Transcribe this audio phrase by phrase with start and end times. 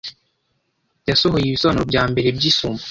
[1.09, 2.79] yasohoye ibisobanuro bya mbere by’isumo